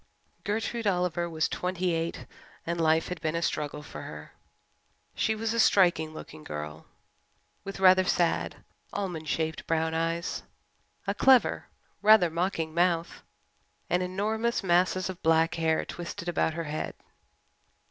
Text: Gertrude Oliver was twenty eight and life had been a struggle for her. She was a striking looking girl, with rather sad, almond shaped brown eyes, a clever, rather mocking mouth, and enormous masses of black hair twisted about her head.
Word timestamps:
Gertrude 0.43 0.87
Oliver 0.87 1.29
was 1.29 1.47
twenty 1.47 1.93
eight 1.93 2.25
and 2.65 2.81
life 2.81 3.09
had 3.09 3.21
been 3.21 3.35
a 3.35 3.41
struggle 3.43 3.83
for 3.83 4.01
her. 4.01 4.33
She 5.13 5.35
was 5.35 5.53
a 5.53 5.59
striking 5.59 6.11
looking 6.11 6.43
girl, 6.43 6.87
with 7.63 7.79
rather 7.79 8.03
sad, 8.05 8.63
almond 8.91 9.29
shaped 9.29 9.67
brown 9.67 9.93
eyes, 9.93 10.41
a 11.05 11.13
clever, 11.13 11.67
rather 12.01 12.31
mocking 12.31 12.73
mouth, 12.73 13.21
and 13.91 14.01
enormous 14.01 14.63
masses 14.63 15.07
of 15.07 15.21
black 15.21 15.53
hair 15.53 15.85
twisted 15.85 16.27
about 16.27 16.55
her 16.55 16.63
head. 16.63 16.95